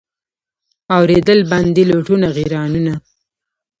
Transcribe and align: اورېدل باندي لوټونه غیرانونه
اورېدل 0.97 1.39
باندي 1.51 1.83
لوټونه 1.91 2.27
غیرانونه 2.37 2.93